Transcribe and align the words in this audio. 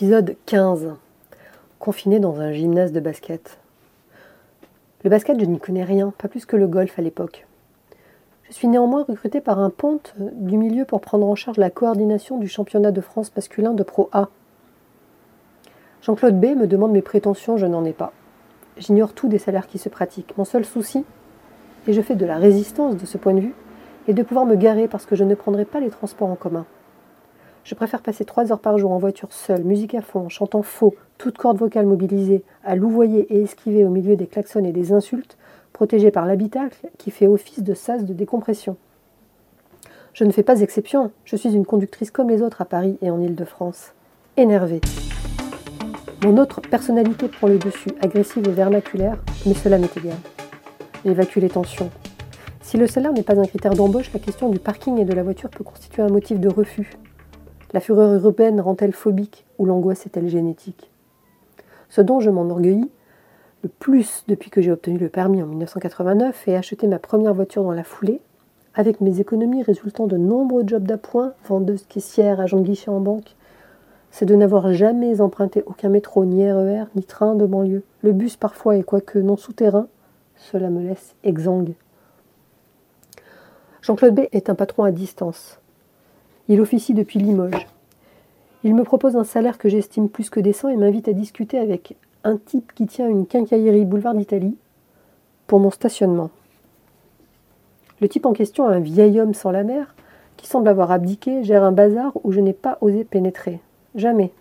Épisode 0.00 0.34
15. 0.46 0.94
Confiné 1.78 2.20
dans 2.20 2.40
un 2.40 2.52
gymnase 2.52 2.90
de 2.90 3.00
basket. 3.00 3.58
Le 5.04 5.10
basket, 5.10 5.38
je 5.38 5.44
n'y 5.44 5.58
connais 5.58 5.84
rien, 5.84 6.14
pas 6.16 6.26
plus 6.26 6.46
que 6.46 6.56
le 6.56 6.66
golf 6.66 6.98
à 6.98 7.02
l'époque. 7.02 7.46
Je 8.48 8.54
suis 8.54 8.66
néanmoins 8.66 9.04
recruté 9.06 9.42
par 9.42 9.58
un 9.58 9.68
ponte 9.68 10.14
du 10.16 10.56
milieu 10.56 10.86
pour 10.86 11.02
prendre 11.02 11.26
en 11.26 11.34
charge 11.34 11.58
la 11.58 11.68
coordination 11.68 12.38
du 12.38 12.48
championnat 12.48 12.92
de 12.92 13.00
France 13.02 13.30
masculin 13.36 13.74
de 13.74 13.82
Pro 13.82 14.08
A. 14.12 14.30
Jean-Claude 16.00 16.40
B 16.40 16.56
me 16.56 16.66
demande 16.66 16.92
mes 16.92 17.02
prétentions, 17.02 17.58
je 17.58 17.66
n'en 17.66 17.84
ai 17.84 17.92
pas. 17.92 18.14
J'ignore 18.78 19.12
tout 19.12 19.28
des 19.28 19.36
salaires 19.36 19.66
qui 19.66 19.76
se 19.76 19.90
pratiquent. 19.90 20.34
Mon 20.38 20.46
seul 20.46 20.64
souci, 20.64 21.04
et 21.86 21.92
je 21.92 22.00
fais 22.00 22.14
de 22.14 22.24
la 22.24 22.38
résistance 22.38 22.96
de 22.96 23.04
ce 23.04 23.18
point 23.18 23.34
de 23.34 23.40
vue, 23.40 23.54
est 24.08 24.14
de 24.14 24.22
pouvoir 24.22 24.46
me 24.46 24.56
garer 24.56 24.88
parce 24.88 25.04
que 25.04 25.14
je 25.14 25.24
ne 25.24 25.34
prendrai 25.34 25.66
pas 25.66 25.78
les 25.78 25.90
transports 25.90 26.30
en 26.30 26.36
commun. 26.36 26.64
Je 27.64 27.74
préfère 27.74 28.02
passer 28.02 28.24
trois 28.24 28.52
heures 28.52 28.60
par 28.60 28.78
jour 28.78 28.90
en 28.90 28.98
voiture 28.98 29.32
seule, 29.32 29.64
musique 29.64 29.94
à 29.94 30.00
fond, 30.00 30.28
chantant 30.28 30.62
faux, 30.62 30.94
toute 31.18 31.36
corde 31.36 31.58
vocale 31.58 31.86
mobilisée, 31.86 32.42
à 32.64 32.74
louvoyer 32.74 33.26
et 33.32 33.42
esquiver 33.42 33.84
au 33.84 33.90
milieu 33.90 34.16
des 34.16 34.26
klaxons 34.26 34.64
et 34.64 34.72
des 34.72 34.92
insultes, 34.92 35.36
protégé 35.72 36.10
par 36.10 36.26
l'habitacle 36.26 36.88
qui 36.98 37.10
fait 37.10 37.26
office 37.26 37.62
de 37.62 37.74
sas 37.74 38.04
de 38.04 38.12
décompression. 38.12 38.76
Je 40.12 40.24
ne 40.24 40.32
fais 40.32 40.42
pas 40.42 40.60
exception, 40.60 41.12
je 41.24 41.36
suis 41.36 41.54
une 41.54 41.66
conductrice 41.66 42.10
comme 42.10 42.30
les 42.30 42.42
autres 42.42 42.62
à 42.62 42.64
Paris 42.64 42.98
et 43.02 43.10
en 43.10 43.20
Île-de-France. 43.20 43.92
Énervée. 44.36 44.80
Mon 46.24 46.36
autre 46.38 46.60
personnalité 46.60 47.28
prend 47.28 47.46
le 47.46 47.58
dessus, 47.58 47.90
agressive 48.00 48.48
et 48.48 48.52
vernaculaire, 48.52 49.18
mais 49.46 49.54
cela 49.54 49.78
m'est 49.78 49.96
égal. 49.96 50.16
J'évacue 51.04 51.38
les 51.38 51.48
tensions. 51.48 51.90
Si 52.60 52.76
le 52.76 52.86
salaire 52.86 53.12
n'est 53.12 53.22
pas 53.22 53.38
un 53.38 53.46
critère 53.46 53.74
d'embauche, 53.74 54.12
la 54.12 54.20
question 54.20 54.48
du 54.48 54.58
parking 54.58 54.98
et 54.98 55.04
de 55.04 55.12
la 55.12 55.22
voiture 55.22 55.50
peut 55.50 55.64
constituer 55.64 56.02
un 56.02 56.08
motif 56.08 56.38
de 56.38 56.48
refus. 56.48 56.90
La 57.72 57.80
fureur 57.80 58.12
urbaine 58.14 58.60
rend-elle 58.60 58.92
phobique 58.92 59.46
ou 59.58 59.64
l'angoisse 59.64 60.04
est-elle 60.06 60.28
génétique? 60.28 60.90
Ce 61.88 62.00
dont 62.00 62.20
je 62.20 62.30
m'enorgueillis 62.30 62.90
le 63.62 63.68
plus 63.68 64.24
depuis 64.26 64.50
que 64.50 64.62
j'ai 64.62 64.72
obtenu 64.72 64.98
le 64.98 65.08
permis 65.08 65.42
en 65.42 65.46
1989 65.46 66.48
et 66.48 66.56
acheté 66.56 66.86
ma 66.86 66.98
première 66.98 67.34
voiture 67.34 67.62
dans 67.62 67.72
la 67.72 67.84
foulée, 67.84 68.20
avec 68.74 69.00
mes 69.00 69.20
économies 69.20 69.62
résultant 69.62 70.06
de 70.06 70.16
nombreux 70.16 70.64
jobs 70.66 70.84
d'appoint, 70.84 71.34
vendeuse 71.46 71.84
caissière, 71.86 72.40
agent 72.40 72.58
de 72.58 72.62
guichet 72.62 72.90
en 72.90 73.00
banque, 73.00 73.36
c'est 74.10 74.26
de 74.26 74.34
n'avoir 74.34 74.72
jamais 74.72 75.20
emprunté 75.20 75.62
aucun 75.66 75.90
métro, 75.90 76.24
ni 76.24 76.50
RER, 76.50 76.84
ni 76.96 77.04
train 77.04 77.34
de 77.34 77.46
banlieue. 77.46 77.84
Le 78.02 78.12
bus 78.12 78.36
parfois 78.36 78.76
est 78.76 78.82
quoique 78.82 79.18
non 79.18 79.36
souterrain, 79.36 79.86
cela 80.36 80.70
me 80.70 80.82
laisse 80.82 81.14
exsangue. 81.22 81.74
Jean-Claude 83.82 84.14
B 84.14 84.20
est 84.32 84.50
un 84.50 84.54
patron 84.54 84.84
à 84.84 84.90
distance. 84.90 85.59
Il 86.50 86.60
officie 86.60 86.94
depuis 86.94 87.20
Limoges. 87.20 87.68
Il 88.64 88.74
me 88.74 88.82
propose 88.82 89.14
un 89.14 89.22
salaire 89.22 89.56
que 89.56 89.68
j'estime 89.68 90.08
plus 90.08 90.30
que 90.30 90.40
décent 90.40 90.68
et 90.68 90.76
m'invite 90.76 91.06
à 91.06 91.12
discuter 91.12 91.60
avec 91.60 91.96
un 92.24 92.38
type 92.38 92.72
qui 92.74 92.88
tient 92.88 93.08
une 93.08 93.28
quincaillerie 93.28 93.84
boulevard 93.84 94.14
d'Italie 94.14 94.56
pour 95.46 95.60
mon 95.60 95.70
stationnement. 95.70 96.30
Le 98.00 98.08
type 98.08 98.26
en 98.26 98.32
question, 98.32 98.66
un 98.66 98.80
vieil 98.80 99.20
homme 99.20 99.32
sans 99.32 99.52
la 99.52 99.62
mer, 99.62 99.94
qui 100.36 100.48
semble 100.48 100.66
avoir 100.66 100.90
abdiqué, 100.90 101.44
gère 101.44 101.62
un 101.62 101.70
bazar 101.70 102.14
où 102.24 102.32
je 102.32 102.40
n'ai 102.40 102.52
pas 102.52 102.78
osé 102.80 103.04
pénétrer. 103.04 103.60
Jamais. 103.94 104.32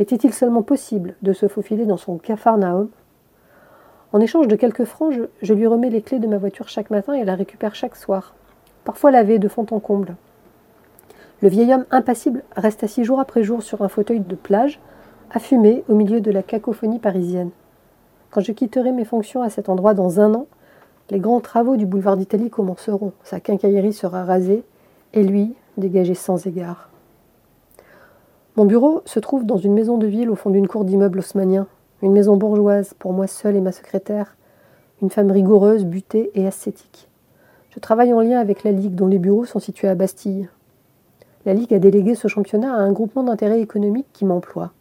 Était-il 0.00 0.34
seulement 0.34 0.62
possible 0.62 1.14
de 1.22 1.32
se 1.32 1.46
faufiler 1.46 1.86
dans 1.86 1.96
son 1.96 2.18
cafarnaum 2.18 2.88
En 4.12 4.18
échange 4.18 4.48
de 4.48 4.56
quelques 4.56 4.84
francs, 4.84 5.12
je, 5.12 5.22
je 5.42 5.54
lui 5.54 5.68
remets 5.68 5.90
les 5.90 6.02
clés 6.02 6.18
de 6.18 6.26
ma 6.26 6.38
voiture 6.38 6.68
chaque 6.68 6.90
matin 6.90 7.12
et 7.12 7.24
la 7.24 7.36
récupère 7.36 7.76
chaque 7.76 7.94
soir, 7.94 8.34
parfois 8.84 9.12
lavée 9.12 9.38
de 9.38 9.46
fond 9.46 9.66
en 9.70 9.78
comble. 9.78 10.16
Le 11.42 11.48
vieil 11.48 11.72
homme 11.72 11.86
impassible 11.90 12.42
reste 12.54 12.84
assis 12.84 13.02
jour 13.02 13.18
après 13.18 13.42
jour 13.42 13.62
sur 13.62 13.80
un 13.80 13.88
fauteuil 13.88 14.20
de 14.20 14.34
plage, 14.34 14.78
à 15.30 15.38
fumer 15.38 15.84
au 15.88 15.94
milieu 15.94 16.20
de 16.20 16.30
la 16.30 16.42
cacophonie 16.42 16.98
parisienne. 16.98 17.50
Quand 18.30 18.42
je 18.42 18.52
quitterai 18.52 18.92
mes 18.92 19.06
fonctions 19.06 19.42
à 19.42 19.48
cet 19.48 19.68
endroit 19.68 19.94
dans 19.94 20.20
un 20.20 20.34
an, 20.34 20.46
les 21.08 21.18
grands 21.18 21.40
travaux 21.40 21.76
du 21.76 21.86
boulevard 21.86 22.16
d'Italie 22.16 22.50
commenceront. 22.50 23.12
Sa 23.24 23.40
quincaillerie 23.40 23.92
sera 23.92 24.24
rasée 24.24 24.64
et 25.14 25.22
lui 25.22 25.54
dégagé 25.78 26.14
sans 26.14 26.46
égard. 26.46 26.90
Mon 28.56 28.66
bureau 28.66 29.00
se 29.06 29.18
trouve 29.18 29.46
dans 29.46 29.56
une 29.56 29.72
maison 29.72 29.96
de 29.96 30.06
ville 30.06 30.30
au 30.30 30.34
fond 30.34 30.50
d'une 30.50 30.68
cour 30.68 30.84
d'immeuble 30.84 31.20
haussmanien, 31.20 31.66
une 32.02 32.12
maison 32.12 32.36
bourgeoise 32.36 32.94
pour 32.98 33.12
moi 33.12 33.26
seule 33.26 33.56
et 33.56 33.60
ma 33.60 33.72
secrétaire, 33.72 34.36
une 35.00 35.10
femme 35.10 35.30
rigoureuse, 35.30 35.86
butée 35.86 36.30
et 36.34 36.46
ascétique. 36.46 37.08
Je 37.70 37.78
travaille 37.78 38.12
en 38.12 38.20
lien 38.20 38.38
avec 38.38 38.62
la 38.62 38.72
Ligue 38.72 38.94
dont 38.94 39.06
les 39.06 39.18
bureaux 39.18 39.46
sont 39.46 39.60
situés 39.60 39.88
à 39.88 39.94
Bastille, 39.94 40.48
la 41.46 41.54
Ligue 41.54 41.72
a 41.72 41.78
délégué 41.78 42.14
ce 42.14 42.28
championnat 42.28 42.74
à 42.74 42.78
un 42.78 42.92
groupement 42.92 43.22
d'intérêt 43.22 43.60
économique 43.60 44.06
qui 44.12 44.26
m'emploie. 44.26 44.72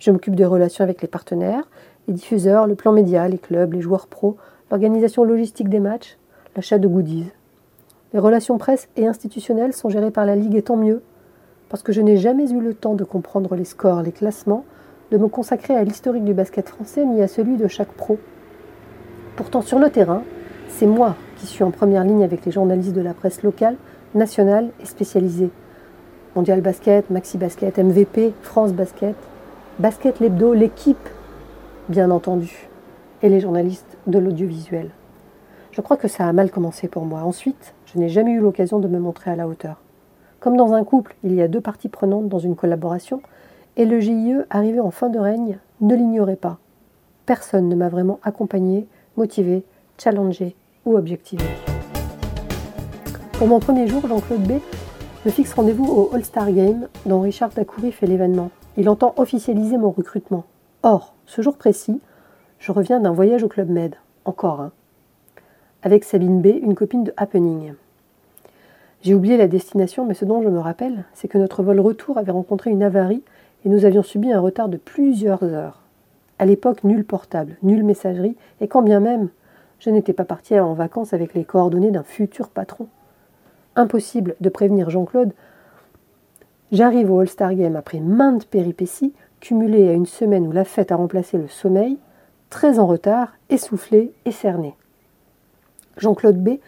Je 0.00 0.10
m'occupe 0.10 0.34
des 0.34 0.44
relations 0.44 0.82
avec 0.82 1.02
les 1.02 1.08
partenaires, 1.08 1.68
les 2.08 2.14
diffuseurs, 2.14 2.66
le 2.66 2.74
plan 2.74 2.92
média, 2.92 3.28
les 3.28 3.38
clubs, 3.38 3.72
les 3.72 3.80
joueurs 3.80 4.08
pros, 4.08 4.36
l'organisation 4.70 5.22
logistique 5.22 5.68
des 5.68 5.80
matchs, 5.80 6.18
l'achat 6.56 6.78
de 6.78 6.88
goodies. 6.88 7.30
Les 8.12 8.18
relations 8.18 8.58
presse 8.58 8.88
et 8.96 9.06
institutionnelles 9.06 9.72
sont 9.72 9.88
gérées 9.88 10.10
par 10.10 10.26
la 10.26 10.34
Ligue 10.34 10.56
et 10.56 10.62
tant 10.62 10.76
mieux, 10.76 11.02
parce 11.68 11.82
que 11.82 11.92
je 11.92 12.00
n'ai 12.00 12.16
jamais 12.16 12.50
eu 12.50 12.60
le 12.60 12.74
temps 12.74 12.94
de 12.94 13.04
comprendre 13.04 13.54
les 13.54 13.64
scores, 13.64 14.02
les 14.02 14.12
classements, 14.12 14.64
de 15.10 15.18
me 15.18 15.28
consacrer 15.28 15.74
à 15.74 15.84
l'historique 15.84 16.24
du 16.24 16.34
basket 16.34 16.68
français 16.68 17.04
ni 17.04 17.22
à 17.22 17.28
celui 17.28 17.56
de 17.56 17.68
chaque 17.68 17.92
pro. 17.92 18.18
Pourtant, 19.36 19.62
sur 19.62 19.78
le 19.78 19.90
terrain, 19.90 20.22
c'est 20.68 20.86
moi 20.86 21.14
qui 21.36 21.46
suis 21.46 21.62
en 21.62 21.70
première 21.70 22.04
ligne 22.04 22.24
avec 22.24 22.44
les 22.44 22.52
journalistes 22.52 22.94
de 22.94 23.00
la 23.00 23.14
presse 23.14 23.42
locale, 23.42 23.76
nationale 24.14 24.70
et 24.80 24.86
spécialisée. 24.86 25.50
Mondial 26.36 26.60
Basket, 26.60 27.08
Maxi 27.10 27.38
Basket, 27.38 27.78
MVP, 27.78 28.32
France 28.42 28.72
Basket, 28.72 29.16
Basket 29.78 30.20
Lebdo, 30.20 30.54
l'équipe, 30.54 31.08
bien 31.88 32.10
entendu, 32.10 32.68
et 33.22 33.28
les 33.28 33.40
journalistes 33.40 33.96
de 34.06 34.18
l'audiovisuel. 34.18 34.90
Je 35.72 35.80
crois 35.80 35.96
que 35.96 36.08
ça 36.08 36.26
a 36.26 36.32
mal 36.32 36.50
commencé 36.50 36.88
pour 36.88 37.04
moi. 37.04 37.20
Ensuite, 37.20 37.74
je 37.86 37.98
n'ai 37.98 38.08
jamais 38.08 38.32
eu 38.32 38.40
l'occasion 38.40 38.78
de 38.78 38.88
me 38.88 38.98
montrer 38.98 39.30
à 39.30 39.36
la 39.36 39.48
hauteur. 39.48 39.80
Comme 40.40 40.56
dans 40.56 40.74
un 40.74 40.84
couple, 40.84 41.16
il 41.24 41.34
y 41.34 41.42
a 41.42 41.48
deux 41.48 41.60
parties 41.60 41.88
prenantes 41.88 42.28
dans 42.28 42.38
une 42.38 42.56
collaboration, 42.56 43.22
et 43.76 43.84
le 43.84 44.00
GIE, 44.00 44.34
arrivé 44.50 44.80
en 44.80 44.90
fin 44.90 45.08
de 45.08 45.18
règne, 45.18 45.58
ne 45.80 45.94
l'ignorait 45.94 46.36
pas. 46.36 46.58
Personne 47.26 47.68
ne 47.68 47.74
m'a 47.74 47.88
vraiment 47.88 48.20
accompagné, 48.22 48.86
motivé, 49.16 49.64
challengé 49.98 50.56
ou 50.84 50.96
objectivé. 50.96 51.44
Pour 53.34 53.46
mon 53.46 53.60
premier 53.60 53.86
jour, 53.86 54.06
Jean-Claude 54.06 54.42
B 54.42 54.52
je 55.24 55.30
fixe 55.30 55.52
rendez-vous 55.54 55.84
au 55.84 56.14
All-Star 56.14 56.52
Game 56.52 56.88
dont 57.06 57.20
Richard 57.20 57.50
Dacoury 57.50 57.90
fait 57.90 58.06
l'événement. 58.06 58.50
Il 58.76 58.88
entend 58.88 59.14
officialiser 59.16 59.76
mon 59.76 59.90
recrutement. 59.90 60.44
Or, 60.82 61.14
ce 61.26 61.42
jour 61.42 61.56
précis, 61.56 62.00
je 62.58 62.70
reviens 62.70 63.00
d'un 63.00 63.10
voyage 63.10 63.42
au 63.42 63.48
Club 63.48 63.68
Med. 63.68 63.96
Encore 64.24 64.60
un. 64.60 64.72
Avec 65.82 66.04
Sabine 66.04 66.40
B, 66.40 66.46
une 66.62 66.74
copine 66.74 67.04
de 67.04 67.12
Happening. 67.16 67.74
J'ai 69.02 69.14
oublié 69.14 69.36
la 69.36 69.48
destination, 69.48 70.06
mais 70.06 70.14
ce 70.14 70.24
dont 70.24 70.42
je 70.42 70.48
me 70.48 70.58
rappelle, 70.58 71.04
c'est 71.14 71.28
que 71.28 71.38
notre 71.38 71.62
vol 71.62 71.80
retour 71.80 72.18
avait 72.18 72.32
rencontré 72.32 72.70
une 72.70 72.82
avarie 72.82 73.22
et 73.64 73.68
nous 73.68 73.84
avions 73.84 74.02
subi 74.02 74.32
un 74.32 74.40
retard 74.40 74.68
de 74.68 74.76
plusieurs 74.76 75.42
heures. 75.42 75.82
À 76.38 76.46
l'époque, 76.46 76.84
nul 76.84 77.04
portable, 77.04 77.56
nulle 77.62 77.82
messagerie, 77.82 78.36
et 78.60 78.68
quand 78.68 78.82
bien 78.82 79.00
même, 79.00 79.28
je 79.80 79.90
n'étais 79.90 80.12
pas 80.12 80.24
partie 80.24 80.58
en 80.58 80.74
vacances 80.74 81.12
avec 81.12 81.34
les 81.34 81.44
coordonnées 81.44 81.90
d'un 81.90 82.04
futur 82.04 82.48
patron. 82.48 82.86
Impossible 83.78 84.34
de 84.40 84.48
prévenir 84.48 84.90
Jean-Claude. 84.90 85.32
J'arrive 86.72 87.12
au 87.12 87.20
All-Star 87.20 87.54
Game 87.54 87.76
après 87.76 88.00
maintes 88.00 88.44
péripéties, 88.44 89.14
cumulées 89.38 89.88
à 89.88 89.92
une 89.92 90.04
semaine 90.04 90.48
où 90.48 90.50
la 90.50 90.64
fête 90.64 90.90
a 90.90 90.96
remplacé 90.96 91.38
le 91.38 91.46
sommeil, 91.46 91.96
très 92.50 92.80
en 92.80 92.88
retard, 92.88 93.34
essoufflé 93.50 94.12
et 94.24 94.32
cerné. 94.32 94.74
Jean-Claude 95.96 96.42
B 96.42 96.58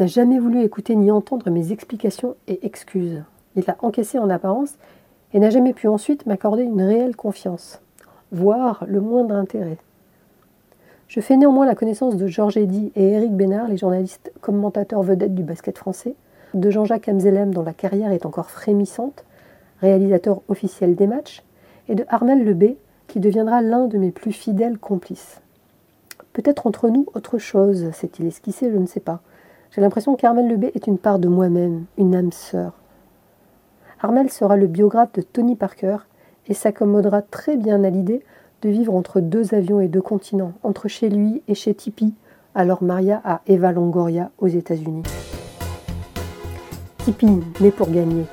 n'a 0.00 0.06
jamais 0.06 0.38
voulu 0.38 0.62
écouter 0.62 0.96
ni 0.96 1.10
entendre 1.10 1.50
mes 1.50 1.70
explications 1.70 2.34
et 2.48 2.64
excuses. 2.64 3.22
Il 3.54 3.68
a 3.68 3.76
encaissé 3.80 4.18
en 4.18 4.30
apparence 4.30 4.78
et 5.34 5.38
n'a 5.38 5.50
jamais 5.50 5.74
pu 5.74 5.86
ensuite 5.86 6.24
m'accorder 6.24 6.62
une 6.62 6.80
réelle 6.80 7.14
confiance, 7.14 7.82
voire 8.30 8.84
le 8.88 9.02
moindre 9.02 9.34
intérêt. 9.34 9.76
Je 11.12 11.20
fais 11.20 11.36
néanmoins 11.36 11.66
la 11.66 11.74
connaissance 11.74 12.16
de 12.16 12.26
Georges 12.26 12.56
Eddy 12.56 12.90
et 12.96 13.10
Éric 13.10 13.36
Bénard, 13.36 13.68
les 13.68 13.76
journalistes 13.76 14.32
commentateurs 14.40 15.02
vedettes 15.02 15.34
du 15.34 15.42
basket 15.42 15.76
français, 15.76 16.14
de 16.54 16.70
Jean-Jacques 16.70 17.06
Amzelem 17.06 17.52
dont 17.52 17.62
la 17.62 17.74
carrière 17.74 18.12
est 18.12 18.24
encore 18.24 18.48
frémissante, 18.48 19.26
réalisateur 19.82 20.40
officiel 20.48 20.94
des 20.94 21.06
matchs, 21.06 21.42
et 21.90 21.94
de 21.94 22.06
Armel 22.08 22.42
Lebé, 22.42 22.78
qui 23.08 23.20
deviendra 23.20 23.60
l'un 23.60 23.88
de 23.88 23.98
mes 23.98 24.10
plus 24.10 24.32
fidèles 24.32 24.78
complices. 24.78 25.42
Peut-être 26.32 26.66
entre 26.66 26.88
nous 26.88 27.04
autre 27.12 27.36
chose, 27.36 27.90
s'est-il 27.90 28.24
esquissé, 28.24 28.70
je 28.72 28.78
ne 28.78 28.86
sais 28.86 28.98
pas. 28.98 29.20
J'ai 29.72 29.82
l'impression 29.82 30.16
qu'Armel 30.16 30.48
Lebé 30.48 30.72
est 30.74 30.86
une 30.86 30.96
part 30.96 31.18
de 31.18 31.28
moi-même, 31.28 31.84
une 31.98 32.14
âme 32.14 32.32
sœur. 32.32 32.72
Armel 34.00 34.30
sera 34.30 34.56
le 34.56 34.66
biographe 34.66 35.12
de 35.12 35.20
Tony 35.20 35.56
Parker 35.56 35.98
et 36.46 36.54
s'accommodera 36.54 37.20
très 37.20 37.58
bien 37.58 37.84
à 37.84 37.90
l'idée 37.90 38.22
de 38.62 38.68
vivre 38.68 38.94
entre 38.94 39.20
deux 39.20 39.54
avions 39.54 39.80
et 39.80 39.88
deux 39.88 40.00
continents, 40.00 40.52
entre 40.62 40.88
chez 40.88 41.10
lui 41.10 41.42
et 41.48 41.54
chez 41.54 41.74
Tipeee, 41.74 42.14
alors 42.54 42.82
Maria 42.82 43.20
à 43.24 43.40
Eva 43.46 43.72
Longoria 43.72 44.30
aux 44.38 44.46
États-Unis. 44.46 45.02
Tipeee, 46.98 47.42
né 47.60 47.70
pour 47.72 47.90
gagner. 47.90 48.24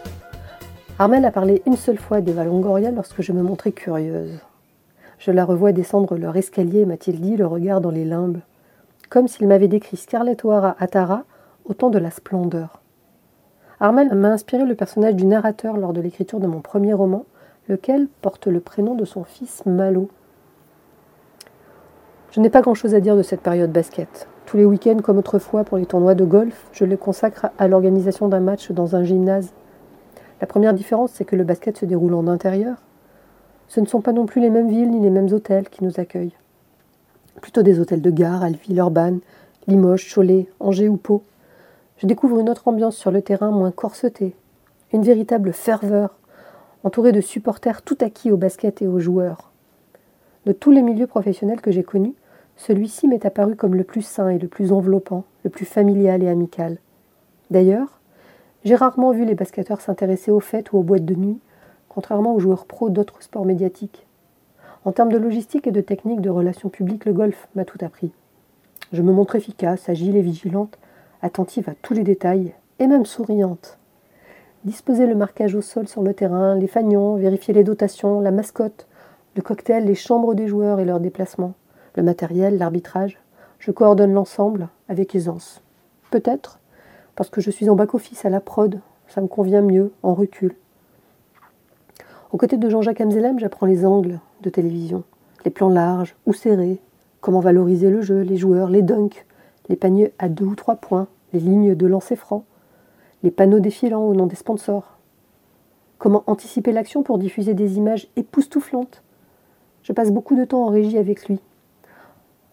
Armel 1.00 1.26
a 1.26 1.32
parlé 1.32 1.64
une 1.66 1.76
seule 1.76 1.98
fois 1.98 2.22
d'Eva 2.22 2.44
Longoria 2.44 2.92
lorsque 2.92 3.22
je 3.22 3.32
me 3.32 3.42
montrais 3.42 3.72
curieuse. 3.72 4.40
Je 5.18 5.32
la 5.32 5.46
revois 5.46 5.72
descendre 5.72 6.16
leur 6.16 6.38
escalier, 6.38 6.86
m'a-t-il 6.86 7.20
dit, 7.20 7.36
le 7.36 7.48
regard 7.48 7.82
dans 7.82 7.90
les 7.90 8.06
limbes, 8.06 8.42
comme 9.10 9.28
s'il 9.28 9.48
m'avait 9.48 9.68
décrit 9.68 9.98
Scarlett 9.98 10.46
O'Hara 10.46 10.76
à 10.80 10.88
Tara 10.88 11.24
au 11.66 11.74
temps 11.74 11.90
de 11.90 12.00
la 12.00 12.12
splendeur. 12.12 12.82
Armel 13.80 14.14
m'a 14.14 14.30
inspiré 14.30 14.66
le 14.66 14.76
personnage 14.76 15.16
du 15.16 15.26
narrateur 15.26 15.78
lors 15.78 15.94
de 15.94 16.02
l'écriture 16.02 16.40
de 16.40 16.48
mon 16.48 16.62
premier 16.62 16.94
roman, 16.94 17.26
lequel 17.68 18.08
porte 18.22 18.48
le 18.48 18.60
prénom 18.60 18.94
de 18.94 19.06
son 19.06 19.24
fils 19.24 19.66
Malo. 19.66 20.10
Je 22.32 22.42
n'ai 22.42 22.52
pas 22.52 22.62
grand-chose 22.62 22.94
à 22.94 23.00
dire 23.00 23.18
de 23.18 23.24
cette 23.24 23.42
période 23.42 23.72
basket. 23.72 24.28
Tous 24.46 24.56
les 24.56 24.66
week-ends, 24.66 25.00
comme 25.02 25.18
autrefois 25.18 25.64
pour 25.64 25.80
les 25.80 25.88
tournois 25.88 26.14
de 26.14 26.24
golf, 26.24 26.68
je 26.74 26.86
les 26.86 26.96
consacre 26.96 27.48
à 27.58 27.68
l'organisation 27.68 28.28
d'un 28.28 28.40
match 28.40 28.72
dans 28.72 28.96
un 28.96 29.04
gymnase. 29.04 29.52
La 30.40 30.46
première 30.46 30.76
différence, 30.76 31.12
c'est 31.12 31.26
que 31.26 31.36
le 31.36 31.44
basket 31.44 31.80
se 31.80 31.86
déroule 31.86 32.14
en 32.14 32.28
intérieur. 32.28 32.78
Ce 33.68 33.80
ne 33.80 33.88
sont 33.88 34.02
pas 34.02 34.14
non 34.14 34.28
plus 34.28 34.42
les 34.42 34.52
mêmes 34.52 34.70
villes 34.70 34.92
ni 34.92 35.00
les 35.00 35.10
mêmes 35.10 35.34
hôtels 35.34 35.70
qui 35.70 35.84
nous 35.84 36.00
accueillent. 36.00 36.36
Plutôt 37.42 37.64
des 37.64 37.80
hôtels 37.80 38.02
de 38.02 38.12
gare, 38.12 38.44
Alville, 38.44 38.78
Urban, 38.78 39.18
Limoges, 39.66 40.14
Cholet, 40.14 40.48
Angers 40.60 40.90
ou 40.90 40.98
Pau. 40.98 41.24
Je 41.98 42.06
découvre 42.06 42.40
une 42.40 42.50
autre 42.50 42.68
ambiance 42.68 42.96
sur 42.96 43.10
le 43.10 43.24
terrain 43.24 43.50
moins 43.50 43.72
corsetée, 43.72 44.36
une 44.94 45.04
véritable 45.04 45.52
ferveur, 45.52 46.16
entourée 46.84 47.12
de 47.12 47.22
supporters 47.22 47.82
tout 47.82 47.98
acquis 48.02 48.32
au 48.32 48.38
basket 48.38 48.84
et 48.84 48.88
aux 48.88 49.00
joueurs. 49.00 49.50
De 50.46 50.54
tous 50.54 50.72
les 50.72 50.84
milieux 50.84 51.08
professionnels 51.08 51.62
que 51.62 51.72
j'ai 51.72 51.84
connus, 51.84 52.14
celui-ci 52.60 53.08
m'est 53.08 53.26
apparu 53.26 53.56
comme 53.56 53.76
le 53.76 53.86
plus 53.86 54.02
sain 54.02 54.28
et 54.28 54.38
le 54.38 54.50
plus 54.50 54.74
enveloppant, 54.74 55.24
le 55.46 55.50
plus 55.50 55.66
familial 55.66 56.22
et 56.24 56.28
amical. 56.28 56.78
D'ailleurs, 57.50 58.02
j'ai 58.66 58.76
rarement 58.76 59.12
vu 59.12 59.24
les 59.24 59.34
basketteurs 59.34 59.80
s'intéresser 59.80 60.30
aux 60.30 60.42
fêtes 60.42 60.74
ou 60.74 60.78
aux 60.78 60.84
boîtes 60.84 61.06
de 61.06 61.16
nuit, 61.16 61.40
contrairement 61.88 62.36
aux 62.36 62.40
joueurs 62.40 62.66
pros 62.66 62.90
d'autres 62.90 63.24
sports 63.24 63.46
médiatiques. 63.46 64.06
En 64.84 64.92
termes 64.92 65.12
de 65.12 65.18
logistique 65.18 65.68
et 65.68 65.72
de 65.72 65.80
technique 65.80 66.20
de 66.20 66.30
relations 66.30 66.68
publiques, 66.68 67.06
le 67.06 67.14
golf 67.14 67.48
m'a 67.56 67.64
tout 67.64 67.78
appris. 67.80 68.12
Je 68.92 69.02
me 69.02 69.14
montre 69.14 69.38
efficace, 69.38 69.88
agile 69.88 70.18
et 70.18 70.22
vigilante, 70.22 70.78
attentive 71.22 71.70
à 71.70 71.76
tous 71.82 71.94
les 71.94 72.04
détails, 72.04 72.54
et 72.80 72.88
même 72.88 73.06
souriante. 73.06 73.78
Disposer 74.66 75.08
le 75.08 75.16
marquage 75.16 75.56
au 75.56 75.62
sol 75.62 75.88
sur 75.88 76.02
le 76.02 76.14
terrain, 76.14 76.56
les 76.56 76.68
fagnons, 76.68 77.16
vérifier 77.16 77.54
les 77.54 77.64
dotations, 77.64 78.20
la 78.20 78.32
mascotte, 78.32 78.86
le 79.38 79.42
cocktail, 79.42 79.86
les 79.86 79.96
chambres 79.96 80.36
des 80.36 80.48
joueurs 80.48 80.82
et 80.82 80.86
leurs 80.86 81.00
déplacements 81.00 81.54
le 81.96 82.04
matériel, 82.04 82.58
l'arbitrage. 82.58 83.20
Je 83.60 83.72
coordonne 83.72 84.14
l'ensemble 84.14 84.70
avec 84.88 85.16
aisance. 85.16 85.62
Peut-être 86.12 86.60
parce 87.16 87.30
que 87.30 87.42
je 87.42 87.52
suis 87.52 87.70
en 87.70 87.76
back-office 87.76 88.24
à 88.24 88.30
la 88.30 88.40
prod, 88.40 88.80
ça 89.08 89.20
me 89.20 89.28
convient 89.28 89.62
mieux, 89.62 89.92
en 90.04 90.14
recul. 90.14 90.56
Aux 92.32 92.38
côtés 92.38 92.58
de 92.58 92.70
Jean-Jacques 92.70 93.02
Amzelem, 93.02 93.40
j'apprends 93.40 93.66
les 93.66 93.86
angles 93.86 94.20
de 94.42 94.50
télévision, 94.50 95.04
les 95.44 95.52
plans 95.52 95.70
larges 95.70 96.16
ou 96.26 96.34
serrés, 96.34 96.80
comment 97.20 97.42
valoriser 97.42 97.90
le 97.90 98.02
jeu, 98.02 98.22
les 98.22 98.38
joueurs, 98.38 98.70
les 98.70 98.84
dunks, 98.84 99.26
les 99.68 99.76
paniers 99.76 100.14
à 100.18 100.30
deux 100.30 100.46
ou 100.46 100.56
trois 100.56 100.76
points, 100.76 101.08
les 101.34 101.40
lignes 101.40 101.76
de 101.76 101.88
lancer 101.88 102.16
franc, 102.16 102.46
les 103.24 103.32
panneaux 103.32 103.60
défilants 103.60 104.06
au 104.06 104.14
nom 104.14 104.26
des 104.26 104.36
sponsors. 104.36 104.98
Comment 105.98 106.24
anticiper 106.28 106.72
l'action 106.72 107.04
pour 107.04 107.18
diffuser 107.18 107.54
des 107.54 107.78
images 107.78 108.08
époustouflantes. 108.16 109.04
Je 109.84 109.92
passe 109.92 110.12
beaucoup 110.12 110.36
de 110.36 110.46
temps 110.46 110.64
en 110.64 110.70
régie 110.70 110.98
avec 110.98 111.28
lui, 111.28 111.40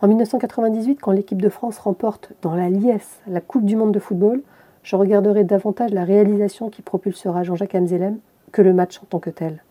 en 0.03 0.09
1998, 0.09 0.99
quand 1.01 1.13
l'équipe 1.13 1.41
de 1.41 1.49
France 1.49 1.79
remporte 1.79 2.33
dans 2.43 2.55
la 2.55 2.69
liesse 2.69 3.21
la 3.27 3.41
Coupe 3.41 3.65
du 3.65 3.77
Monde 3.77 3.93
de 3.93 3.99
football, 3.99 4.43
je 4.83 4.95
regarderai 4.95 5.43
davantage 5.43 5.91
la 5.93 6.05
réalisation 6.05 6.69
qui 6.69 6.83
propulsera 6.83 7.45
Jean-Jacques 7.45 7.75
Anzelem 7.75 8.19
que 8.53 8.61
le 8.61 8.75
match 8.75 9.01
en 9.03 9.07
tant 9.07 9.21
que 9.21 9.31
tel. 9.31 9.63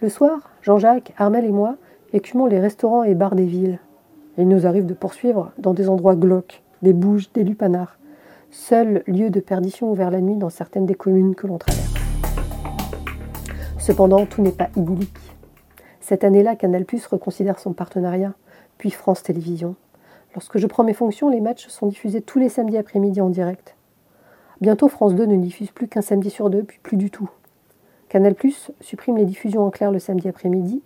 Le 0.00 0.08
soir, 0.08 0.50
Jean-Jacques, 0.62 1.12
Armel 1.18 1.44
et 1.44 1.52
moi 1.52 1.76
écumons 2.14 2.46
les 2.46 2.58
restaurants 2.58 3.04
et 3.04 3.14
bars 3.14 3.34
des 3.34 3.44
villes. 3.44 3.78
il 4.38 4.48
nous 4.48 4.66
arrive 4.66 4.86
de 4.86 4.94
poursuivre 4.94 5.52
dans 5.58 5.74
des 5.74 5.90
endroits 5.90 6.16
glauques, 6.16 6.62
des 6.80 6.94
bouges, 6.94 7.30
des 7.34 7.44
lupanards, 7.44 7.98
seul 8.50 9.02
lieu 9.06 9.28
de 9.28 9.40
perdition 9.40 9.90
ouvert 9.90 10.10
la 10.10 10.22
nuit 10.22 10.36
dans 10.36 10.48
certaines 10.48 10.86
des 10.86 10.94
communes 10.94 11.34
que 11.34 11.46
l'on 11.46 11.58
traverse. 11.58 11.94
Cependant, 13.78 14.24
tout 14.24 14.40
n'est 14.40 14.50
pas 14.50 14.70
idyllique. 14.76 15.36
Cette 16.00 16.24
année-là, 16.24 16.56
Canal 16.56 16.86
Plus 16.86 17.06
reconsidère 17.06 17.58
son 17.58 17.74
partenariat 17.74 18.32
puis 18.80 18.90
France 18.90 19.22
Télévisions. 19.22 19.74
Lorsque 20.34 20.56
je 20.56 20.66
prends 20.66 20.84
mes 20.84 20.94
fonctions, 20.94 21.28
les 21.28 21.42
matchs 21.42 21.68
sont 21.68 21.86
diffusés 21.86 22.22
tous 22.22 22.38
les 22.38 22.48
samedis 22.48 22.78
après-midi 22.78 23.20
en 23.20 23.28
direct. 23.28 23.76
Bientôt, 24.62 24.88
France 24.88 25.14
2 25.14 25.26
ne 25.26 25.36
diffuse 25.36 25.70
plus 25.70 25.86
qu'un 25.86 26.00
samedi 26.00 26.30
sur 26.30 26.48
deux, 26.48 26.62
puis 26.62 26.78
plus 26.82 26.96
du 26.96 27.10
tout. 27.10 27.28
Canal 28.08 28.34
Plus 28.34 28.70
supprime 28.80 29.18
les 29.18 29.26
diffusions 29.26 29.66
en 29.66 29.70
clair 29.70 29.92
le 29.92 29.98
samedi 29.98 30.30
après-midi 30.30 30.80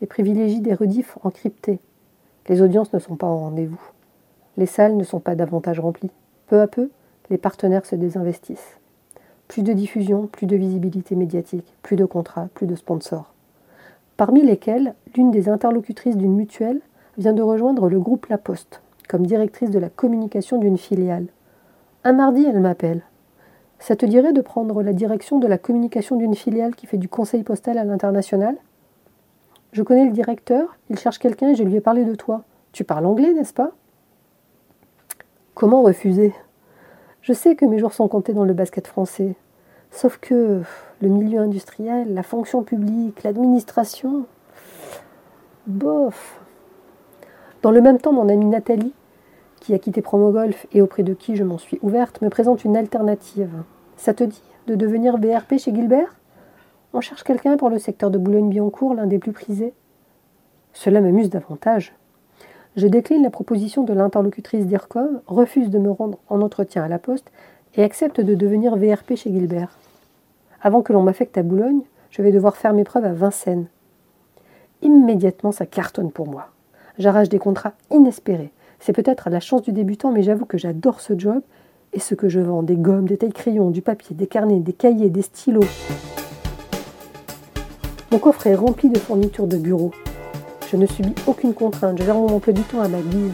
et 0.00 0.06
privilégie 0.06 0.60
des 0.60 0.74
rediffs 0.74 1.18
encryptés. 1.24 1.80
Les 2.48 2.62
audiences 2.62 2.92
ne 2.92 3.00
sont 3.00 3.16
pas 3.16 3.26
en 3.26 3.38
rendez-vous. 3.38 3.82
Les 4.56 4.66
salles 4.66 4.96
ne 4.96 5.02
sont 5.02 5.18
pas 5.18 5.34
davantage 5.34 5.80
remplies. 5.80 6.12
Peu 6.46 6.60
à 6.60 6.68
peu, 6.68 6.88
les 7.30 7.38
partenaires 7.38 7.84
se 7.84 7.96
désinvestissent. 7.96 8.78
Plus 9.48 9.64
de 9.64 9.72
diffusion, 9.72 10.28
plus 10.28 10.46
de 10.46 10.54
visibilité 10.54 11.16
médiatique, 11.16 11.74
plus 11.82 11.96
de 11.96 12.04
contrats, 12.04 12.48
plus 12.54 12.68
de 12.68 12.76
sponsors. 12.76 13.34
Parmi 14.16 14.42
lesquels, 14.42 14.94
l'une 15.16 15.32
des 15.32 15.48
interlocutrices 15.48 16.16
d'une 16.16 16.36
mutuelle 16.36 16.80
vient 17.18 17.32
de 17.32 17.42
rejoindre 17.42 17.88
le 17.88 18.00
groupe 18.00 18.26
La 18.26 18.38
Poste 18.38 18.80
comme 19.10 19.26
directrice 19.26 19.70
de 19.70 19.80
la 19.80 19.88
communication 19.88 20.58
d'une 20.58 20.78
filiale. 20.78 21.26
Un 22.04 22.12
mardi, 22.12 22.44
elle 22.44 22.60
m'appelle. 22.60 23.02
Ça 23.80 23.96
te 23.96 24.06
dirait 24.06 24.32
de 24.32 24.40
prendre 24.40 24.84
la 24.84 24.92
direction 24.92 25.40
de 25.40 25.48
la 25.48 25.58
communication 25.58 26.14
d'une 26.14 26.36
filiale 26.36 26.76
qui 26.76 26.86
fait 26.86 26.96
du 26.96 27.08
conseil 27.08 27.42
postal 27.42 27.76
à 27.76 27.84
l'international? 27.84 28.56
Je 29.72 29.82
connais 29.82 30.04
le 30.04 30.12
directeur, 30.12 30.76
il 30.90 30.98
cherche 30.98 31.18
quelqu'un 31.18 31.48
et 31.48 31.54
je 31.56 31.64
lui 31.64 31.74
ai 31.74 31.80
parlé 31.80 32.04
de 32.04 32.14
toi. 32.14 32.44
Tu 32.70 32.84
parles 32.84 33.04
anglais, 33.04 33.32
n'est-ce 33.32 33.52
pas? 33.52 33.72
Comment 35.54 35.82
refuser? 35.82 36.32
Je 37.20 37.32
sais 37.32 37.56
que 37.56 37.64
mes 37.64 37.80
jours 37.80 37.92
sont 37.92 38.06
comptés 38.06 38.32
dans 38.32 38.44
le 38.44 38.54
basket 38.54 38.86
français. 38.86 39.34
Sauf 39.90 40.18
que 40.18 40.62
le 41.02 41.08
milieu 41.08 41.40
industriel, 41.40 42.14
la 42.14 42.22
fonction 42.22 42.62
publique, 42.62 43.24
l'administration. 43.24 44.24
Bof 45.66 46.39
dans 47.62 47.70
le 47.70 47.80
même 47.80 47.98
temps, 47.98 48.12
mon 48.12 48.28
amie 48.28 48.46
Nathalie, 48.46 48.94
qui 49.60 49.74
a 49.74 49.78
quitté 49.78 50.00
Promogolf 50.00 50.66
et 50.72 50.80
auprès 50.80 51.02
de 51.02 51.12
qui 51.12 51.36
je 51.36 51.44
m'en 51.44 51.58
suis 51.58 51.78
ouverte, 51.82 52.22
me 52.22 52.30
présente 52.30 52.64
une 52.64 52.76
alternative. 52.76 53.50
Ça 53.96 54.14
te 54.14 54.24
dit 54.24 54.42
de 54.66 54.74
devenir 54.74 55.18
BRP 55.18 55.58
chez 55.58 55.74
Gilbert? 55.74 56.16
On 56.92 57.00
cherche 57.00 57.22
quelqu'un 57.22 57.56
pour 57.56 57.70
le 57.70 57.78
secteur 57.78 58.10
de 58.10 58.18
Boulogne-Billancourt, 58.18 58.94
l'un 58.94 59.06
des 59.06 59.18
plus 59.18 59.32
prisés. 59.32 59.74
Cela 60.72 61.00
m'amuse 61.00 61.30
davantage. 61.30 61.94
Je 62.76 62.86
décline 62.86 63.22
la 63.22 63.30
proposition 63.30 63.82
de 63.82 63.92
l'interlocutrice 63.92 64.66
d'IRCOM, 64.66 65.20
refuse 65.26 65.70
de 65.70 65.78
me 65.78 65.90
rendre 65.90 66.18
en 66.28 66.40
entretien 66.40 66.82
à 66.82 66.88
la 66.88 66.98
poste 66.98 67.30
et 67.74 67.82
accepte 67.82 68.20
de 68.20 68.34
devenir 68.34 68.76
VRP 68.76 69.16
chez 69.16 69.30
Gilbert. 69.30 69.78
Avant 70.62 70.82
que 70.82 70.92
l'on 70.92 71.02
m'affecte 71.02 71.36
à 71.36 71.42
Boulogne, 71.42 71.82
je 72.10 72.22
vais 72.22 72.32
devoir 72.32 72.56
faire 72.56 72.72
mes 72.72 72.84
preuves 72.84 73.04
à 73.04 73.12
Vincennes. 73.12 73.66
Immédiatement, 74.82 75.52
ça 75.52 75.66
cartonne 75.66 76.10
pour 76.10 76.26
moi. 76.26 76.48
J'arrache 76.98 77.28
des 77.28 77.38
contrats 77.38 77.72
inespérés. 77.90 78.52
C'est 78.78 78.92
peut-être 78.92 79.30
la 79.30 79.40
chance 79.40 79.62
du 79.62 79.72
débutant, 79.72 80.10
mais 80.10 80.22
j'avoue 80.22 80.46
que 80.46 80.58
j'adore 80.58 81.00
ce 81.00 81.18
job 81.18 81.42
et 81.92 82.00
ce 82.00 82.14
que 82.14 82.28
je 82.28 82.40
vends 82.40 82.62
des 82.62 82.76
gommes, 82.76 83.06
des 83.06 83.16
tailles-crayons, 83.16 83.70
du 83.70 83.82
papier, 83.82 84.16
des 84.16 84.26
carnets, 84.26 84.60
des 84.60 84.72
cahiers, 84.72 85.10
des 85.10 85.22
stylos. 85.22 85.64
Mon 88.10 88.18
coffre 88.18 88.46
est 88.46 88.54
rempli 88.54 88.88
de 88.88 88.98
fournitures 88.98 89.46
de 89.46 89.56
bureau. 89.56 89.92
Je 90.70 90.76
ne 90.76 90.86
subis 90.86 91.14
aucune 91.26 91.54
contrainte, 91.54 91.98
je 91.98 92.04
gère 92.04 92.14
mon 92.14 92.28
emploi 92.28 92.52
du 92.52 92.62
temps 92.62 92.80
à 92.80 92.88
ma 92.88 93.00
guise. 93.00 93.32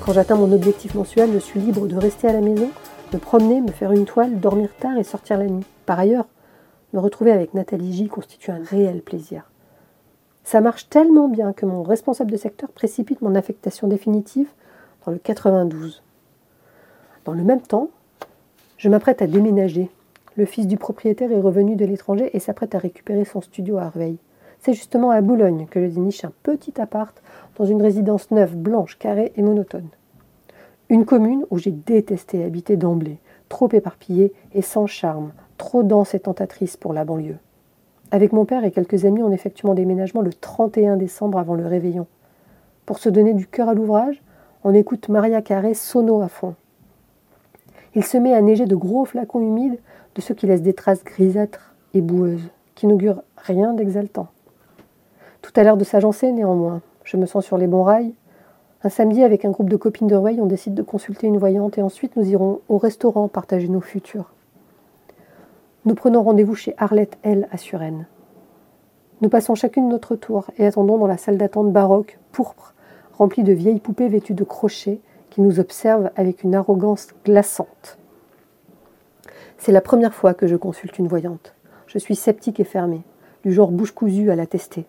Quand 0.00 0.12
j'atteins 0.12 0.36
mon 0.36 0.52
objectif 0.52 0.94
mensuel, 0.94 1.30
je 1.32 1.38
suis 1.38 1.60
libre 1.60 1.86
de 1.86 1.96
rester 1.96 2.28
à 2.28 2.32
la 2.32 2.40
maison, 2.40 2.70
me 3.12 3.18
promener, 3.18 3.60
me 3.60 3.72
faire 3.72 3.92
une 3.92 4.04
toile, 4.04 4.38
dormir 4.38 4.70
tard 4.78 4.96
et 4.98 5.04
sortir 5.04 5.38
la 5.38 5.46
nuit. 5.46 5.64
Par 5.84 5.98
ailleurs, 5.98 6.26
me 6.92 7.00
retrouver 7.00 7.32
avec 7.32 7.54
Nathalie 7.54 7.92
J 7.92 8.08
constitue 8.08 8.50
un 8.50 8.62
réel 8.62 9.02
plaisir. 9.02 9.50
Ça 10.46 10.60
marche 10.60 10.88
tellement 10.88 11.26
bien 11.26 11.52
que 11.52 11.66
mon 11.66 11.82
responsable 11.82 12.30
de 12.30 12.36
secteur 12.36 12.70
précipite 12.70 13.20
mon 13.20 13.34
affectation 13.34 13.88
définitive 13.88 14.46
dans 15.04 15.10
le 15.10 15.18
92. 15.18 16.04
Dans 17.24 17.32
le 17.32 17.42
même 17.42 17.62
temps, 17.62 17.90
je 18.76 18.88
m'apprête 18.88 19.22
à 19.22 19.26
déménager. 19.26 19.90
Le 20.36 20.44
fils 20.44 20.68
du 20.68 20.76
propriétaire 20.76 21.32
est 21.32 21.40
revenu 21.40 21.74
de 21.74 21.84
l'étranger 21.84 22.30
et 22.32 22.38
s'apprête 22.38 22.76
à 22.76 22.78
récupérer 22.78 23.24
son 23.24 23.40
studio 23.40 23.78
à 23.78 23.86
Arveil. 23.86 24.18
C'est 24.60 24.72
justement 24.72 25.10
à 25.10 25.20
Boulogne 25.20 25.66
que 25.68 25.80
je 25.80 25.92
déniche 25.92 26.24
un 26.24 26.32
petit 26.44 26.80
appart 26.80 27.20
dans 27.56 27.64
une 27.64 27.82
résidence 27.82 28.30
neuve, 28.30 28.54
blanche, 28.54 29.00
carrée 29.00 29.32
et 29.34 29.42
monotone. 29.42 29.88
Une 30.88 31.06
commune 31.06 31.44
où 31.50 31.58
j'ai 31.58 31.72
détesté 31.72 32.44
habiter 32.44 32.76
d'emblée, 32.76 33.18
trop 33.48 33.68
éparpillée 33.72 34.32
et 34.54 34.62
sans 34.62 34.86
charme, 34.86 35.32
trop 35.58 35.82
dense 35.82 36.14
et 36.14 36.20
tentatrice 36.20 36.76
pour 36.76 36.92
la 36.92 37.04
banlieue. 37.04 37.38
Avec 38.16 38.32
mon 38.32 38.46
père 38.46 38.64
et 38.64 38.70
quelques 38.70 39.04
amis, 39.04 39.22
on 39.22 39.30
effectue 39.30 39.66
mon 39.66 39.74
déménagement 39.74 40.22
le 40.22 40.32
31 40.32 40.96
décembre 40.96 41.36
avant 41.38 41.54
le 41.54 41.66
réveillon. 41.66 42.06
Pour 42.86 42.98
se 42.98 43.10
donner 43.10 43.34
du 43.34 43.46
cœur 43.46 43.68
à 43.68 43.74
l'ouvrage, 43.74 44.22
on 44.64 44.72
écoute 44.72 45.10
Maria 45.10 45.42
Carré 45.42 45.74
sono 45.74 46.22
à 46.22 46.28
fond. 46.28 46.54
Il 47.94 48.02
se 48.02 48.16
met 48.16 48.32
à 48.32 48.40
neiger 48.40 48.64
de 48.64 48.74
gros 48.74 49.04
flacons 49.04 49.42
humides, 49.42 49.78
de 50.14 50.22
ceux 50.22 50.32
qui 50.32 50.46
laissent 50.46 50.62
des 50.62 50.72
traces 50.72 51.04
grisâtres 51.04 51.74
et 51.92 52.00
boueuses, 52.00 52.48
qui 52.74 52.86
n'augurent 52.86 53.20
rien 53.36 53.74
d'exaltant. 53.74 54.28
Tout 55.42 55.52
a 55.54 55.62
l'air 55.62 55.76
de 55.76 55.84
s'agencer 55.84 56.32
néanmoins. 56.32 56.80
Je 57.04 57.18
me 57.18 57.26
sens 57.26 57.44
sur 57.44 57.58
les 57.58 57.66
bons 57.66 57.82
rails. 57.82 58.14
Un 58.82 58.88
samedi, 58.88 59.24
avec 59.24 59.44
un 59.44 59.50
groupe 59.50 59.68
de 59.68 59.76
copines 59.76 60.06
de 60.06 60.16
on 60.16 60.46
décide 60.46 60.72
de 60.72 60.82
consulter 60.82 61.26
une 61.26 61.36
voyante 61.36 61.76
et 61.76 61.82
ensuite 61.82 62.16
nous 62.16 62.26
irons 62.26 62.60
au 62.70 62.78
restaurant 62.78 63.28
partager 63.28 63.68
nos 63.68 63.82
futurs. 63.82 64.32
Nous 65.86 65.94
prenons 65.94 66.24
rendez-vous 66.24 66.56
chez 66.56 66.74
Arlette 66.78 67.16
L 67.22 67.46
à 67.52 67.58
Suresnes. 67.58 68.08
Nous 69.20 69.28
passons 69.28 69.54
chacune 69.54 69.88
notre 69.88 70.16
tour 70.16 70.50
et 70.58 70.66
attendons 70.66 70.98
dans 70.98 71.06
la 71.06 71.16
salle 71.16 71.38
d'attente 71.38 71.72
baroque, 71.72 72.18
pourpre, 72.32 72.74
remplie 73.12 73.44
de 73.44 73.52
vieilles 73.52 73.78
poupées 73.78 74.08
vêtues 74.08 74.34
de 74.34 74.42
crochets 74.42 74.98
qui 75.30 75.42
nous 75.42 75.60
observent 75.60 76.10
avec 76.16 76.42
une 76.42 76.56
arrogance 76.56 77.10
glaçante. 77.24 77.98
C'est 79.58 79.70
la 79.70 79.80
première 79.80 80.12
fois 80.12 80.34
que 80.34 80.48
je 80.48 80.56
consulte 80.56 80.98
une 80.98 81.06
voyante. 81.06 81.54
Je 81.86 82.00
suis 82.00 82.16
sceptique 82.16 82.58
et 82.58 82.64
fermée, 82.64 83.02
du 83.44 83.52
genre 83.52 83.70
bouche 83.70 83.92
cousue 83.92 84.32
à 84.32 84.36
la 84.36 84.46
tester. 84.46 84.86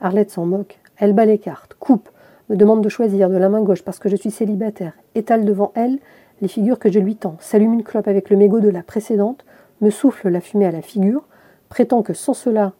Arlette 0.00 0.30
s'en 0.30 0.46
moque. 0.46 0.78
Elle 0.98 1.14
bat 1.14 1.26
les 1.26 1.38
cartes, 1.38 1.74
coupe, 1.74 2.10
me 2.48 2.54
demande 2.54 2.80
de 2.80 2.88
choisir 2.88 3.28
de 3.28 3.36
la 3.36 3.48
main 3.48 3.62
gauche 3.62 3.82
parce 3.82 3.98
que 3.98 4.08
je 4.08 4.14
suis 4.14 4.30
célibataire, 4.30 4.92
étale 5.16 5.44
devant 5.44 5.72
elle 5.74 5.98
les 6.40 6.48
figures 6.48 6.78
que 6.78 6.92
je 6.92 7.00
lui 7.00 7.16
tends, 7.16 7.36
s'allume 7.40 7.74
une 7.74 7.82
clope 7.82 8.06
avec 8.06 8.30
le 8.30 8.36
mégot 8.36 8.60
de 8.60 8.68
la 8.68 8.84
précédente, 8.84 9.44
me 9.80 9.90
souffle 9.90 10.28
la 10.28 10.40
fumée 10.40 10.66
à 10.66 10.70
la 10.70 10.82
figure, 10.82 11.24
prétend 11.68 12.02
que 12.02 12.14
sans 12.14 12.34
cela, 12.34 12.72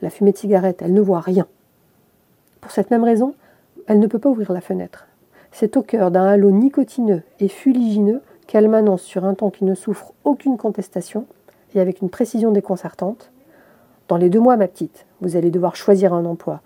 la 0.00 0.10
fumée 0.10 0.32
de 0.32 0.36
cigarette, 0.36 0.82
elle 0.82 0.94
ne 0.94 1.00
voit 1.00 1.20
rien. 1.20 1.46
Pour 2.60 2.70
cette 2.70 2.90
même 2.90 3.04
raison, 3.04 3.34
elle 3.86 3.98
ne 3.98 4.06
peut 4.06 4.18
pas 4.18 4.30
ouvrir 4.30 4.52
la 4.52 4.60
fenêtre. 4.60 5.06
C'est 5.50 5.76
au 5.76 5.82
cœur 5.82 6.10
d'un 6.10 6.24
halo 6.24 6.50
nicotineux 6.50 7.22
et 7.40 7.48
fuligineux 7.48 8.22
qu'elle 8.46 8.68
m'annonce 8.68 9.02
sur 9.02 9.24
un 9.24 9.34
ton 9.34 9.50
qui 9.50 9.64
ne 9.64 9.74
souffre 9.74 10.12
aucune 10.24 10.56
contestation 10.56 11.26
et 11.74 11.80
avec 11.80 12.00
une 12.00 12.10
précision 12.10 12.52
déconcertante. 12.52 13.30
Dans 14.08 14.16
les 14.16 14.30
deux 14.30 14.40
mois, 14.40 14.56
ma 14.56 14.68
petite, 14.68 15.06
vous 15.20 15.36
allez 15.36 15.50
devoir 15.50 15.76
choisir 15.76 16.12
un 16.12 16.24
emploi. 16.24 16.60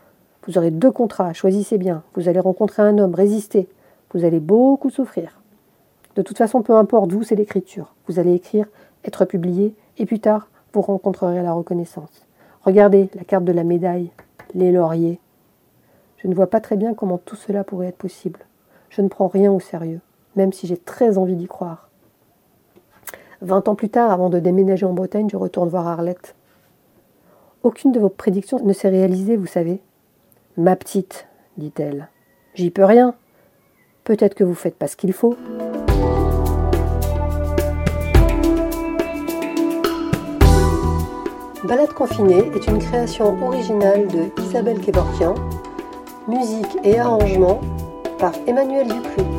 Vous 0.46 0.58
aurez 0.58 0.70
deux 0.70 0.90
contrats, 0.90 1.32
choisissez 1.32 1.78
bien. 1.78 2.02
Vous 2.14 2.28
allez 2.28 2.40
rencontrer 2.40 2.82
un 2.82 2.98
homme, 2.98 3.14
résistez. 3.14 3.68
Vous 4.14 4.24
allez 4.24 4.40
beaucoup 4.40 4.90
souffrir. 4.90 5.40
De 6.14 6.22
toute 6.22 6.38
façon, 6.38 6.62
peu 6.62 6.74
importe, 6.74 7.12
vous, 7.12 7.22
c'est 7.22 7.34
l'écriture. 7.34 7.94
Vous 8.06 8.18
allez 8.18 8.34
écrire 8.34 8.66
être 9.06 9.24
publié, 9.24 9.74
et 9.98 10.06
plus 10.06 10.20
tard, 10.20 10.48
vous 10.72 10.82
rencontrerez 10.82 11.42
la 11.42 11.52
reconnaissance. 11.52 12.26
Regardez 12.62 13.08
la 13.14 13.24
carte 13.24 13.44
de 13.44 13.52
la 13.52 13.64
médaille, 13.64 14.10
les 14.54 14.72
lauriers. 14.72 15.20
Je 16.18 16.28
ne 16.28 16.34
vois 16.34 16.48
pas 16.48 16.60
très 16.60 16.76
bien 16.76 16.94
comment 16.94 17.18
tout 17.18 17.36
cela 17.36 17.64
pourrait 17.64 17.88
être 17.88 17.96
possible. 17.96 18.40
Je 18.90 19.02
ne 19.02 19.08
prends 19.08 19.28
rien 19.28 19.52
au 19.52 19.60
sérieux, 19.60 20.00
même 20.34 20.52
si 20.52 20.66
j'ai 20.66 20.76
très 20.76 21.18
envie 21.18 21.36
d'y 21.36 21.46
croire. 21.46 21.88
Vingt 23.42 23.68
ans 23.68 23.74
plus 23.74 23.90
tard, 23.90 24.10
avant 24.10 24.30
de 24.30 24.38
déménager 24.38 24.86
en 24.86 24.94
Bretagne, 24.94 25.28
je 25.30 25.36
retourne 25.36 25.68
voir 25.68 25.86
Arlette. 25.86 26.34
Aucune 27.62 27.92
de 27.92 28.00
vos 28.00 28.08
prédictions 28.08 28.58
ne 28.64 28.72
s'est 28.72 28.88
réalisée, 28.88 29.36
vous 29.36 29.46
savez. 29.46 29.80
Ma 30.56 30.76
petite, 30.76 31.26
dit-elle. 31.58 32.08
J'y 32.54 32.70
peux 32.70 32.84
rien. 32.84 33.14
Peut-être 34.04 34.34
que 34.34 34.44
vous 34.44 34.54
faites 34.54 34.76
pas 34.76 34.86
ce 34.86 34.96
qu'il 34.96 35.12
faut. 35.12 35.36
Balade 41.66 41.94
confinée 41.94 42.52
est 42.54 42.68
une 42.68 42.78
création 42.78 43.36
originale 43.44 44.06
de 44.06 44.30
Isabelle 44.40 44.80
Kevorkian, 44.80 45.34
musique 46.28 46.78
et 46.84 46.96
arrangement 46.96 47.60
par 48.20 48.32
Emmanuel 48.46 48.86
Dupuis. 48.86 49.35